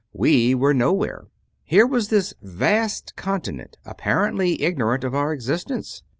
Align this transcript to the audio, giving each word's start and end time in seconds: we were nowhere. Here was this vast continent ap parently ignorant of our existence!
we 0.13 0.55
were 0.55 0.73
nowhere. 0.73 1.27
Here 1.63 1.85
was 1.85 2.07
this 2.07 2.33
vast 2.41 3.15
continent 3.15 3.77
ap 3.85 4.01
parently 4.01 4.59
ignorant 4.59 5.03
of 5.03 5.13
our 5.13 5.31
existence! 5.31 6.01